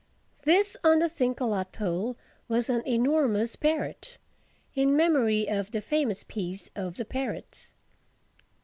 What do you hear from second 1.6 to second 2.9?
pole, was an